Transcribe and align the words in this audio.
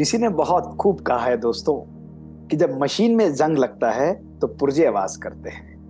किसी 0.00 0.18
ने 0.18 0.28
बहुत 0.28 0.76
खूब 0.76 1.00
कहा 1.00 1.18
है 1.18 1.36
दोस्तों 1.36 1.74
कि 2.48 2.56
जब 2.56 2.80
मशीन 2.80 3.16
में 3.16 3.34
जंग 3.34 3.58
लगता 3.58 3.90
है 3.90 4.38
तो 4.38 4.46
पुर्जे 4.46 4.86
आवाज़ 4.86 5.18
करते 5.18 5.50
हैं। 5.50 5.80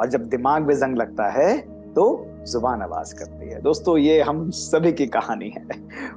और 0.00 0.08
जब 0.08 0.24
दिमाग 0.24 0.62
में 0.62 0.74
जंग 0.74 0.96
लगता 0.96 1.28
है 1.28 1.58
तो 1.92 2.26
ज़ुबान 2.44 2.82
आवाज़ 2.82 3.14
करती 3.14 3.48
है। 3.50 3.62
दोस्तों, 3.62 3.98
ये 3.98 4.22
हम 4.22 4.50
सभी 4.50 4.92
की 4.92 5.06
कहानी 5.06 5.48
है। 5.48 5.66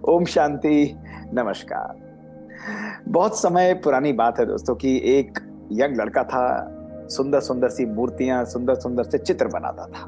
ओम 0.10 0.26
शांति, 0.26 0.96
नमस्कार। 1.34 1.96
बहुत 3.08 3.40
समय 3.40 3.74
पुरानी 3.74 4.14
बात 4.14 4.40
है 4.40 4.46
दोस्तों 4.46 4.76
कि 4.76 5.02
एक 5.04 5.40
यंग 5.72 5.98
लड़का 5.98 6.24
था, 6.24 6.76
सुंदर 7.10 7.40
सुंदर 7.40 7.70
सी 7.70 7.86
मूर्तियाँ, 7.86 8.46
सुंदर 8.46 8.76
सुंदर 8.76 9.04
से 9.04 9.18
चित्र 9.18 9.48
बनाता 9.48 9.86
था। 9.86 10.08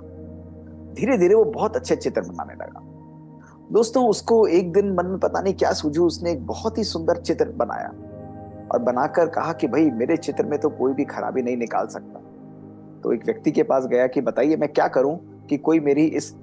धीरे 0.93 1.17
धीरे 1.17 1.35
वो 1.35 1.43
बहुत 1.43 1.75
अच्छे 1.75 1.95
चित्र 1.95 2.21
बनाने 2.21 2.53
लगा। 2.53 2.90
दोस्तों, 3.71 4.07
उसको 4.07 4.47
एक 4.47 4.73
दिन 4.73 4.93
मन 4.93 5.05
में 5.05 5.19
पता 5.19 5.41
नहीं 5.41 5.53
क्या 5.53 5.71
सूझू, 5.71 6.05
उसने 6.05 6.31
एक 6.31 6.47
बहुत 6.47 6.77
ही 6.77 6.83
सुंदर 6.83 7.17
चित्र 7.17 7.49
बनाया 7.49 7.87
और 8.71 8.79
बनाकर 8.79 9.27
कहा 9.27 9.53
कि 9.53 9.67
भाई, 9.67 9.91
मेरे 9.91 10.17
चित्र 10.17 10.45
में 10.45 10.59
तो 10.59 10.69
कोई 10.69 10.93
भी 10.93 11.05
खराबी 11.05 11.41
नहीं 11.41 11.57
निकाल 11.57 11.87
सकता। 11.87 12.19
तो 13.03 13.13
एक 13.13 13.25
व्यक्ति 13.25 13.51
के 13.51 13.63
पास 13.63 13.85
गया 13.85 14.07
कि, 14.07 14.21
बताइए, 14.21 14.55
मैं 14.55 14.69
क्या 14.69 14.87
करूँ 14.87 15.45
कि 15.49 15.57
कोई 15.57 15.79
मेरी 15.79 16.05
इस 16.05 16.35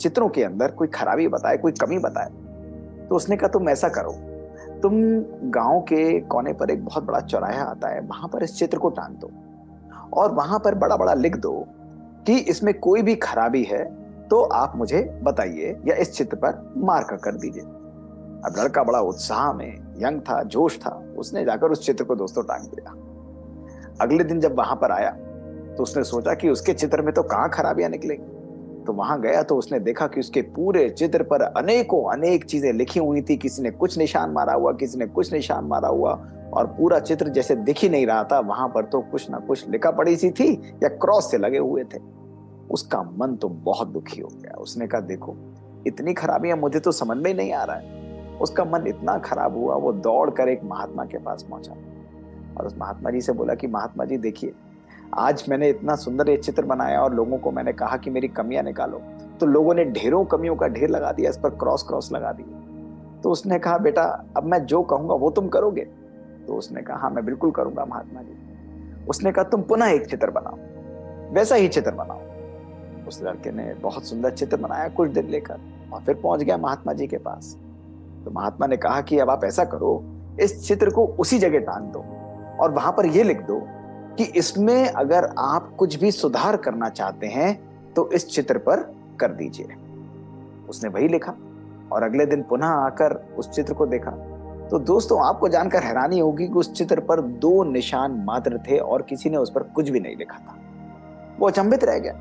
चित्रों 0.00 0.28
के 0.28 0.44
अंदर 0.44 0.70
कोई 0.70 0.88
खराबी 0.88 1.28
बताए, 1.28 1.56
कोई 1.56 1.72
कमी 1.72 1.98
बताए? 1.98 2.30
तो 3.08 3.14
उसने 3.16 3.36
कहा, 3.36 3.48
तुम 3.48 3.68
ऐसा 3.68 3.88
करो, 3.88 4.12
तुम 4.80 4.92
गाँव 5.50 5.80
के 5.80 6.20
कोने 6.20 6.52
पर 6.52 6.70
एक 6.70 6.84
बहुत 6.84 7.04
बड़ा 7.04 7.20
चौराहा 7.20 7.62
आता 7.62 7.88
है, 7.88 8.00
वहाँ 8.00 8.28
पर 8.28 8.42
इस 8.42 8.58
चित्र 8.58 8.78
को 8.78 8.88
टांग 8.88 9.14
दो 9.14 9.30
और 10.12 10.32
वहाँ 10.32 10.58
पर 10.58 10.74
बड़ा 10.74 10.96
बड़ा 10.96 11.14
लिख 11.14 11.36
दो 11.36 11.66
कि 12.26 12.38
इसमें 12.38 12.80
कोई 12.80 13.02
भी 13.02 13.14
खराबी 13.14 13.62
है 13.62 14.05
तो 14.30 14.40
आप 14.42 14.72
मुझे 14.76 15.02
बताइए 15.22 15.76
या 15.86 15.94
इस 15.94 16.12
चित्र 16.12 16.36
पर 16.36 16.72
मार्क 16.86 17.18
कर 17.24 17.34
दीजिए। 17.34 17.62
अब 17.62 18.54
लड़का 18.58 18.82
बड़ा 18.82 19.00
उत्साह 19.00 19.52
में, 19.52 19.72
यंग 19.98 20.20
था, 20.20 20.42
जोश 20.44 20.78
था, 20.78 20.90
उसने 21.18 21.44
जाकर 21.44 21.70
उस 21.70 21.84
चित्र 21.86 22.04
को 22.04 22.14
दोस्तों 22.14 22.42
टांग 22.44 22.66
दिया। 22.66 22.94
अगले 24.00 24.24
दिन 24.24 24.40
जब 24.40 24.56
वहाँ 24.58 24.76
पर 24.76 24.92
आया 24.92 25.10
तो 25.76 25.82
उसने 25.82 26.02
सोचा 26.04 26.34
कि 26.34 26.48
उसके 26.48 26.72
चित्र 26.74 27.02
में 27.02 27.12
तो 27.14 27.22
कहाँ 27.22 27.48
खराबियाँ 27.50 27.90
निकलेंगी 27.90 28.34
तो 28.84 28.92
वहाँ 28.92 29.20
गया 29.20 29.42
तो 29.42 29.56
उसने 29.56 29.78
देखा 29.80 30.06
कि 30.06 30.20
उसके 30.20 30.42
पूरे 30.42 30.88
चित्र 30.90 31.22
पर 31.22 31.42
अनेकों, 31.42 32.02
अनेक 32.12 32.44
चीज़ें 32.44 32.72
लिखी 32.72 33.00
हुई 33.00 33.22
थी। 33.22 33.36
किसी 33.36 33.62
ने 33.62 33.70
कुछ 33.70 33.96
निशान 33.98 34.30
मारा 34.30 34.52
हुआ, 34.52 34.72
किसी 34.72 34.98
ने 34.98 35.06
कुछ 35.06 35.32
निशान 35.32 35.64
मारा 35.64 35.88
हुआ, 35.88 36.12
और 36.52 36.66
पूरा 36.68 36.98
चित्र 36.98 37.28
जैसे 37.28 37.56
दिख 37.56 37.78
ही 37.78 37.88
नहीं 37.88 38.06
रहा 38.06 38.24
था। 38.24 38.38
वहाँ 38.40 38.68
पर 38.68 38.84
तो 38.84 39.00
कुछ 39.02 39.30
ना 39.30 39.38
कुछ 39.38 39.68
लिखा 39.68 39.90
पड़ी 39.90 40.16
सी 40.16 40.30
थी 40.30 40.52
या 40.82 40.88
क्रॉस 40.96 41.30
से 41.30 41.38
लगे 41.38 41.58
हुए 41.58 41.84
थे। 41.84 41.98
उसका 42.70 43.02
मन 43.02 43.36
तो 43.36 43.48
बहुत 43.48 43.88
दुखी 43.88 44.20
हो 44.20 44.28
गया। 44.42 44.54
उसने 44.54 44.86
कहा, 44.86 45.00
देखो, 45.00 45.36
इतनी 45.86 46.14
खराबियाँ 46.14 46.56
मुझे 46.56 46.80
तो 46.80 46.92
समझ 46.92 47.18
में 47.18 47.34
नहीं 47.34 47.52
आ 47.52 47.64
रहा 47.64 47.76
है। 47.76 47.96
उसका 48.40 48.64
मन 48.64 48.86
इतना 48.86 49.18
खराब 49.18 49.56
हुआ, 49.56 49.74
वो 49.74 49.92
दौड़ 49.92 50.30
कर 50.30 50.48
एक 50.48 50.64
महात्मा 50.64 51.04
के 51.04 51.18
पास 51.18 51.42
पहुँचा। 51.42 51.72
और 52.58 52.66
उस 52.66 52.78
महात्मा 52.78 53.10
जी 53.10 53.20
से 53.20 53.32
बोला 53.32 53.54
कि, 53.54 53.66
महात्मा 53.66 54.04
जी, 54.04 54.16
देखिए, 54.16 54.54
आज 55.18 55.44
मैंने 55.48 55.68
इतना 55.68 55.94
सुंदर 55.94 56.30
ये 56.30 56.36
चित्र 56.36 56.64
बनाया 56.64 57.02
और 57.02 57.14
लोगों 57.14 57.38
को 57.38 57.50
मैंने 57.50 57.72
कहा 57.72 57.96
कि 57.96 58.10
मेरी 58.10 58.28
कमियाँ 58.28 58.62
निकालो। 58.62 59.02
तो 59.40 59.46
लोगों 59.46 59.74
ने 59.74 59.84
ढेरों 59.84 60.24
कमियों 60.24 60.56
का 60.56 60.68
ढेर 60.68 60.88
लगा 60.88 61.12
दिया, 61.12 61.30
इस 61.30 61.38
पर 61.38 61.50
क्रॉस 61.50 61.82
क्रॉस 61.82 62.12
लगा 62.12 62.32
दिया। 62.32 62.60
तो 63.20 63.30
उसने 63.30 63.58
कहा, 63.58 63.78
बेटा, 63.78 64.24
अब 64.36 64.44
मैं 64.44 64.66
जो 64.66 64.82
कहूँगा, 64.82 65.14
वो 65.14 65.30
तुम 65.30 65.48
करोगे? 65.48 65.84
तो 66.46 66.54
उसने 66.54 66.82
कहा 66.82 66.96
हाँ 66.96 67.10
मैं 67.10 67.24
बिल्कुल 67.24 67.50
करूँगा, 67.50 67.84
महात्मा 67.84 68.20
जी। 68.22 68.36
उसने 69.08 69.32
कहा, 69.32 69.44
तुम 69.44 69.62
पुनः 69.62 69.86
एक 69.86 70.06
चित्र 70.06 70.30
बनाओ। 70.30 70.56
वैसा 71.34 71.54
ही 71.54 71.68
चित्र 71.68 71.90
बनाओ। 71.90 72.25
उस 73.08 73.22
लड़के 73.22 73.50
ने 73.50 73.72
बहुत 73.74 74.04
सुंदर 74.04 74.30
चित्र 74.30 74.56
बनाया 74.56 74.88
कुछ 74.88 75.10
दिन 75.10 75.28
लेकर 75.28 75.60
और 75.92 76.02
फिर 76.02 76.14
पहुँच 76.14 76.42
गया 76.42 76.56
महात्मा 76.56 76.92
जी 76.92 77.06
के 77.06 77.16
पास। 77.18 77.56
तो 78.24 78.30
महात्मा 78.30 78.66
ने 78.66 78.76
कहा 78.76 79.00
कि 79.00 79.18
अब 79.18 79.30
आप 79.30 79.44
ऐसा 79.44 79.64
करो, 79.64 80.02
इस 80.40 80.66
चित्र 80.68 80.90
को 80.90 81.06
उसी 81.06 81.38
जगह 81.38 81.58
टांग 81.58 81.86
दो 81.92 82.04
और 82.62 82.72
वहाँ 82.72 82.92
पर 82.92 83.06
यह 83.06 83.24
लिख 83.24 83.40
दो 83.42 83.60
कि 84.18 84.24
इसमें 84.36 84.86
अगर 84.86 85.24
आप 85.38 85.74
कुछ 85.78 85.96
भी 85.96 86.10
सुधार 86.10 86.56
करना 86.56 86.88
चाहते 86.88 87.26
हैं 87.26 87.58
तो 87.94 88.10
इस 88.10 88.28
चित्र 88.28 88.58
पर 88.58 88.80
कर 89.20 89.32
दीजिए। 89.32 89.76
उसने 90.68 90.88
वही 90.88 91.08
लिखा 91.08 91.34
और 91.92 92.02
अगले 92.02 92.26
दिन 92.26 92.42
पुनः 92.42 92.66
आकर 92.66 93.14
उस 93.38 93.50
चित्र 93.50 93.74
को 93.74 93.86
देखा। 93.86 94.10
तो 94.70 94.78
दोस्तों, 94.78 95.20
आपको 95.26 95.48
जानकर 95.48 95.82
हैरानी 95.82 96.18
होगी 96.18 96.46
कि 96.46 96.54
उस 96.54 96.72
चित्र 96.72 97.00
पर 97.00 97.20
दो 97.20 97.62
निशान 97.64 98.12
मात्र 98.26 98.58
थे 98.58 98.78
और 98.78 99.02
किसी 99.02 99.30
ने 99.30 99.36
उस 99.36 99.50
पर 99.50 99.62
कुछ 99.74 99.88
भी 99.88 100.00
नहीं 100.00 100.16
लिखा 100.16 100.38
था। 100.38 100.56
वो 101.38 101.48
अचंभित 101.48 101.84
रह 101.84 101.98
गया। 101.98 102.12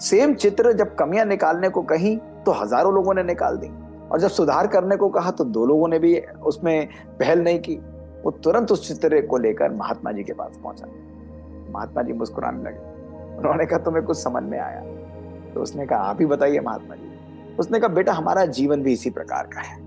सेम 0.00 0.34
चित्र 0.34 0.72
जब 0.72 0.94
कमियाँ 0.94 1.24
निकालने 1.26 1.68
को 1.68 1.82
कही 1.82 2.16
तो 2.16 2.52
हज़ारों 2.52 2.94
लोगों 2.94 3.14
ने 3.14 3.22
निकाल 3.22 3.56
दी। 3.56 3.68
और 4.08 4.20
जब 4.20 4.28
सुधार 4.28 4.66
करने 4.66 4.96
को 4.96 5.08
कहा 5.08 5.30
तो 5.30 5.44
दो 5.44 5.66
लोगों 5.66 5.88
ने 5.88 5.98
भी 5.98 6.18
उसमें 6.20 6.88
पहल 7.20 7.40
नहीं 7.40 7.58
की। 7.58 7.74
वो 8.24 8.30
तुरंत 8.30 8.72
उस 8.72 8.88
चित्र 8.88 9.20
को 9.20 9.38
लेकर 9.38 9.70
महात्मा 9.70 10.12
जी 10.12 10.22
के 10.22 10.32
पास 10.32 10.58
पहुँचा। 10.62 10.86
महात्मा 11.72 12.02
जी 12.02 12.12
मुस्कुराने 12.12 12.62
लगे। 12.62 12.94
उन्होंने 13.38 13.66
कहा, 13.66 13.78
तुम्हें 13.78 14.04
कुछ 14.04 14.16
समझ 14.16 14.42
में 14.42 14.58
आया? 14.58 14.80
तो 15.54 15.62
उसने 15.62 15.86
कहा, 15.86 15.98
आप 15.98 16.20
ही 16.20 16.26
बताइए 16.26 16.60
महात्मा 16.60 16.94
जी। 16.94 17.54
उसने 17.56 17.80
कहा, 17.80 17.88
बेटा, 17.88 18.12
हमारा 18.12 18.44
जीवन 18.44 18.82
भी 18.82 18.92
इसी 18.92 19.10
प्रकार 19.10 19.46
का 19.46 19.60
है। 19.60 19.78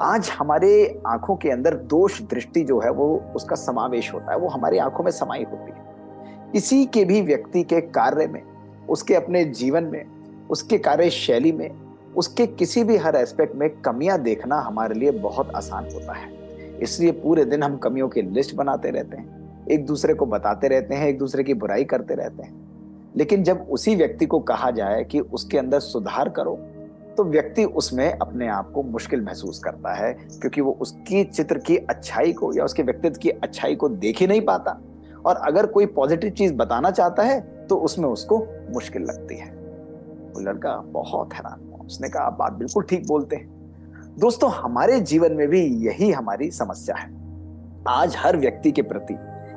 आज 0.00 0.30
हमारे 0.38 1.00
आँखों 1.06 1.36
के 1.36 1.50
अंदर 1.50 1.74
दोष 1.74 2.20
दृष्टि 2.22 2.64
जो 2.64 2.80
है, 2.80 2.90
वो 2.90 3.32
उसका 3.36 3.56
समावेश 3.56 4.12
होता 4.14 4.32
है। 4.32 4.38
वो 4.38 4.48
हमारी 4.48 4.78
आँखों 4.78 5.04
में 5.04 5.10
समाई 5.10 5.44
होती 5.44 5.72
है। 5.72 6.52
किसी 6.52 6.84
के 6.86 7.04
भी 7.04 7.20
व्यक्ति 7.22 7.62
के 7.62 7.80
कार्य 7.80 8.26
में 8.26 8.42
उसके 8.88 9.14
अपने 9.14 9.44
जीवन 9.44 9.84
में, 9.84 10.04
उसके 10.50 10.78
कार्य 10.78 11.10
शैली 11.10 11.52
में, 11.52 11.70
उसके 12.16 12.46
किसी 12.46 12.84
भी 12.84 12.96
हर 12.96 13.16
एस्पेक्ट 13.16 13.56
में 13.56 13.68
कमियाँ 13.82 14.18
देखना 14.18 14.60
हमारे 14.60 14.94
लिए 14.94 15.10
बहुत 15.10 15.50
आसान 15.56 15.88
होता 15.94 16.12
है। 16.12 16.30
इसलिए 16.82 17.12
पूरे 17.12 17.44
दिन 17.44 17.62
हम 17.62 17.76
कमियों 17.76 18.08
की 18.08 18.22
लिस्ट 18.22 18.54
बनाते 18.54 18.90
रहते 18.90 19.16
हैं, 19.16 19.66
एक 19.70 19.84
दूसरे 19.86 20.14
को 20.14 20.26
बताते 20.26 20.68
रहते 20.68 20.94
हैं, 20.94 21.08
एक 21.08 21.18
दूसरे 21.18 21.44
की 21.44 21.54
बुराई 21.54 21.84
करते 21.84 22.14
रहते 22.14 22.42
हैं। 22.42 22.66
लेकिन 23.16 23.42
जब 23.44 23.66
उसी 23.70 23.94
व्यक्ति 23.96 24.26
को 24.26 24.38
कहा 24.40 24.70
जाए 24.70 25.04
कि 25.04 25.20
उसके 25.20 25.58
अंदर 25.58 25.80
सुधार 25.80 26.28
करो 26.28 26.58
तो 27.16 27.24
व्यक्ति 27.24 27.64
उसमें 27.64 28.10
अपने 28.12 28.48
आप 28.48 28.70
को 28.70 28.82
मुश्किल 28.82 29.20
महसूस 29.20 29.58
करता 29.58 29.94
है, 29.94 30.12
क्योंकि 30.12 30.60
वो 30.60 30.76
उसकी 30.80 31.22
चित्र 31.24 31.58
की 31.58 31.76
अच्छाई 31.76 32.32
को 32.32 32.52
या 32.54 32.64
उसके 32.64 32.82
व्यक्तित्व 32.82 33.18
की 33.18 33.30
अच्छाई 33.30 33.74
को 33.76 33.88
देख 33.88 34.20
ही 34.20 34.26
नहीं 34.26 34.40
पाता। 34.40 34.78
और 35.26 35.36
अगर 35.36 35.66
कोई 35.66 35.86
पॉजिटिव 35.86 36.30
चीज़ 36.30 36.52
बताना 36.54 36.90
चाहता 36.90 37.22
है 37.22 37.40
तो 37.68 37.76
उसमें 37.78 38.08
उसको 38.08 38.38
मुश्किल 38.74 39.02
लगती 39.02 39.36
है। 39.36 39.50
वो 40.28 40.40
लड़का 40.40 40.76
बहुत 40.88 41.34
हैरान 41.34 41.60
हुआ। 41.62 41.84
उसने 41.86 42.08
कहा, 42.08 42.22
आप 42.22 42.36
बात 42.38 42.52
बिल्कुल 42.52 42.82
ठीक 42.82 43.06
बोलते 43.06 43.36
हैं। 43.36 44.16
दोस्तों, 44.18 44.50
हमारे 44.52 45.00
जीवन 45.02 45.32
में 45.32 45.46
भी 45.48 45.60
यही 45.86 46.10
हमारी 46.10 46.50
समस्या 46.50 46.96
है। 46.96 47.10
आज 47.88 48.16
हर 48.18 48.36
व्यक्ति 48.36 48.70
के 48.70 48.82
प्रति 48.82 49.14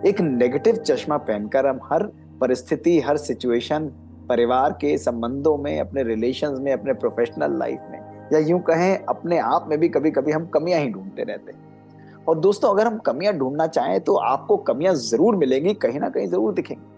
एक 0.10 0.22
नेगेटिव 0.22 0.76
चश्मा 0.78 1.18
पहनकर 1.18 1.68
हम 1.68 1.80
हर 1.84 2.04
परिस्थिति, 2.42 3.00
हर 3.00 3.18
सिचुएशन 3.18 3.88
परिवार 4.30 4.72
के 4.72 4.98
संबंधों 4.98 5.58
में, 5.58 5.80
अपने 5.80 6.04
रिलेशंस 6.04 6.60
में, 6.60 6.72
अपने 6.74 6.94
प्रोफेशनल 6.94 7.58
लाइफ 7.60 7.80
में, 7.92 8.00
या 8.34 8.40
यूँ 8.40 8.60
कहें, 8.62 9.04
अपने 9.06 9.38
आप 9.40 9.66
में 9.70 9.78
भी 9.80 9.90
कभी 9.90 10.12
कभी 10.12 10.32
हम 10.32 10.46
कमियाँ 10.46 10.80
ही 10.80 10.90
ढूंढते 10.90 11.24
रहते 11.24 11.52
हैं। 11.52 12.24
और 12.28 12.40
दोस्तों, 12.40 12.70
अगर 12.70 12.88
हम 12.88 12.98
कमियाँ 12.98 13.34
ढूंढना 13.34 13.68
चाहें 13.68 14.00
तो 14.00 14.16
आपको 14.16 14.58
कमियाँ 14.58 14.94
ज़रूर 14.96 15.36
मिलेंगी, 15.36 15.74
कहीं 15.74 16.00
ना 16.00 16.10
कहीं 16.10 16.28
ज़रूर 16.28 16.54
दिखेंगी। 16.54 16.91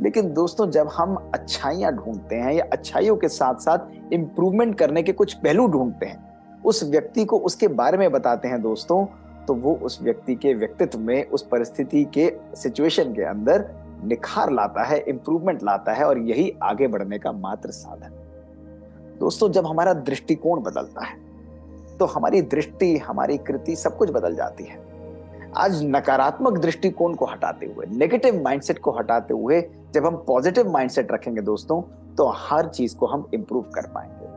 लेकिन 0.00 0.32
दोस्तों, 0.34 0.70
जब 0.70 0.88
हम 0.88 1.14
अच्छाइयाँ 1.34 1.92
ढूंढते 1.92 2.36
हैं 2.36 2.52
या 2.52 2.64
अच्छाइयों 2.72 3.16
के 3.16 3.28
साथ 3.28 3.54
साथ 3.54 4.12
इंप्रूवमेंट 4.12 4.76
करने 4.78 5.02
के 5.02 5.12
कुछ 5.12 5.34
पहलू 5.34 5.66
ढूंढते 5.68 6.06
हैं, 6.06 6.62
उस 6.64 6.82
व्यक्ति 6.84 7.24
को 7.24 7.38
उसके 7.38 7.68
बारे 7.68 7.98
में 7.98 8.10
बताते 8.12 8.48
हैं 8.48 8.60
दोस्तों 8.62 9.04
तो 9.46 9.54
वो 9.54 9.74
उस 9.74 9.98
व्यक्ति 10.02 10.34
के 10.34 10.52
व्यक्तित्व 10.54 10.98
में, 10.98 11.26
उस 11.26 11.42
परिस्थिति 11.42 12.04
के 12.14 12.32
सिचुएशन 12.56 13.12
के 13.14 13.22
अंदर 13.22 13.68
निखार 14.04 14.50
लाता 14.50 14.84
है 14.84 14.98
इंप्रूवमेंट 15.00 15.62
लाता 15.62 15.92
है 15.92 16.04
और 16.04 16.18
यही 16.20 16.52
आगे 16.62 16.86
बढ़ने 16.88 17.18
का 17.18 17.32
मात्र 17.32 17.70
साधन 17.70 18.18
दोस्तों, 19.20 19.50
जब 19.52 19.66
हमारा 19.66 19.92
दृष्टिकोण 19.94 20.60
बदलता 20.62 21.04
है 21.04 21.18
तो 21.98 22.06
हमारी 22.06 22.40
दृष्टि, 22.42 22.96
हमारी 22.98 23.36
कृति 23.38 23.76
सब 23.76 23.96
कुछ 23.96 24.10
बदल 24.10 24.34
जाती 24.34 24.64
है। 24.64 24.78
आज 25.56 25.82
नकारात्मक 25.84 26.58
दृष्टिकोण 26.58 27.14
को 27.14 27.26
हटाते 27.26 27.66
हुए 27.66 27.86
नेगेटिव 27.88 28.40
माइंडसेट 28.42 28.78
को 28.78 28.90
हटाते 28.90 29.34
हुए, 29.34 29.60
जब 29.94 30.04
हम 30.06 30.16
पॉजिटिव 30.26 30.70
माइंडसेट 30.72 31.10
रखेंगे 31.12 31.42
दोस्तों 31.42 31.80
तो 32.16 32.26
हर 32.36 32.68
चीज़ 32.68 32.94
को 32.96 33.06
हम 33.06 33.28
इम्प्रूव 33.34 33.62
कर 33.74 33.86
पाएँगे। 33.86 34.28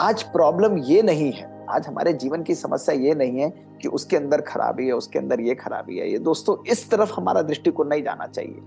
आज 0.00 0.22
प्रॉब्लम 0.22 0.76
ये 0.78 1.00
नहीं 1.02 1.32
है, 1.32 1.50
आज 1.70 1.86
हमारे 1.88 2.12
जीवन 2.12 2.42
की 2.42 2.54
समस्या 2.54 2.94
ये 2.94 3.14
नहीं 3.14 3.40
है 3.40 3.50
कि 3.82 3.88
उसके 3.88 4.16
अंदर 4.16 4.40
खराबी 4.40 4.86
है, 4.86 4.92
उसके 4.92 5.18
अंदर 5.18 5.40
ये 5.40 5.54
खराबी 5.54 5.98
है। 5.98 6.10
ये 6.10 6.18
दोस्तों, 6.20 6.56
इस 6.66 6.90
तरफ़ 6.90 7.12
हमारा 7.12 7.42
दृष्टिकोण 7.42 7.88
नहीं 7.88 8.02
जाना 8.02 8.26
चाहिए। 8.26 8.62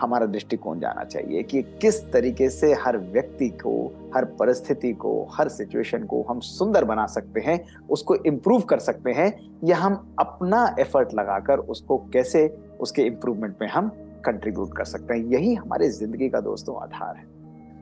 हमारा 0.00 0.26
दृष्टिकोण 0.26 0.80
जाना 0.80 1.04
चाहिए 1.04 1.42
कि 1.42 1.62
किस 1.62 2.12
तरीके 2.12 2.50
से 2.50 2.72
हर 2.72 2.98
व्यक्ति 2.98 3.48
को, 3.48 3.92
हर 4.14 4.24
परिस्थिति 4.24 4.92
को, 4.92 5.28
हर 5.32 5.48
सिचुएशन 5.48 6.04
को 6.04 6.22
हम 6.22 6.40
सुंदर 6.40 6.84
बना 6.84 7.06
सकते 7.06 7.40
हैं, 7.40 7.64
उसको 7.90 8.14
इम्प्रूव 8.14 8.60
कर 8.60 8.78
सकते 8.78 9.10
हैं, 9.10 9.50
या 9.64 9.76
हम 9.76 10.14
अपना 10.18 10.76
एफर्ट 10.80 11.14
लगाकर 11.14 11.58
उसको 11.58 11.96
कैसे, 11.98 12.58
उसके 12.80 13.02
इम्प्रूवमेंट 13.02 13.56
में 13.62 13.68
हम 13.68 13.88
कंट्रीब्यूट 14.26 14.76
कर 14.76 14.84
सकते 14.84 15.14
हैं। 15.14 15.24
यही 15.24 15.54
हमारे 15.54 15.88
ज़िंदगी 15.88 16.28
का 16.28 16.40
दोस्तों 16.40 16.76
आधार 16.82 17.16
है। 17.16 17.32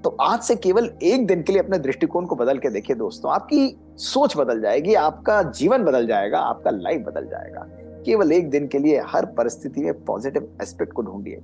तो 0.02 0.16
आज 0.20 0.40
से 0.40 0.56
केवल 0.56 0.90
एक 1.02 1.26
दिन 1.26 1.42
के 1.42 1.52
लिए 1.52 1.62
अपने 1.62 1.78
दृष्टिकोण 1.78 2.26
को 2.26 2.36
बदल 2.36 2.58
के 2.58 2.70
देखिए 2.70 2.96
दोस्तों, 2.96 3.32
आपकी 3.32 3.76
सोच 3.96 4.36
बदल 4.36 4.60
जाएगी, 4.60 4.94
आपका 4.94 5.42
जीवन 5.42 5.84
बदल 5.84 6.06
जाएगा, 6.06 6.38
आपका 6.38 6.70
लाइफ 6.70 7.00
बदल 7.00 7.26
जाएगा। 7.26 7.66
केवल 8.04 8.32
एक 8.32 8.50
दिन 8.50 8.66
के 8.66 8.78
लिए 8.78 9.00
हर 9.06 9.26
परिस्थिति 9.26 9.80
में 9.80 10.04
पॉजिटिव 10.04 10.58
एस्पेक्ट 10.62 10.92
को 10.92 11.02
ढूंढिए। 11.02 11.42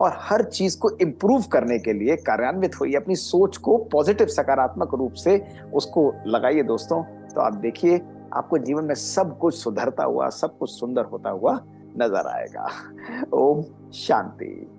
और 0.00 0.16
हर 0.16 0.42
चीज़ 0.42 0.78
को 0.78 0.90
इम्प्रूव 0.90 1.42
करने 1.42 1.78
के 1.78 1.92
लिए 1.92 2.16
कार्यान्वित 2.16 2.80
होइए 2.80 2.94
अपनी 2.94 3.16
सोच 3.16 3.56
को 3.56 3.76
पॉजिटिव 3.76 4.26
सकारात्मक 4.26 4.94
रूप 4.94 5.12
से 5.12 5.44
उसको 5.74 6.14
लगाइए 6.26 6.62
दोस्तों। 6.62 7.02
तो 7.02 7.40
आप 7.40 7.54
देखिए, 7.54 8.00
आपको 8.32 8.58
जीवन 8.58 8.84
में 8.84 8.94
सब 8.94 9.38
कुछ 9.38 9.54
सुधरता 9.54 10.04
हुआ, 10.04 10.28
सब 10.28 10.58
कुछ 10.58 10.70
सुंदर 10.70 11.04
होता 11.04 11.30
हुआ 11.30 11.60
नज़र 11.96 12.26
आएगा। 12.26 12.68
ओम 13.34 13.62
शांति। 13.92 14.69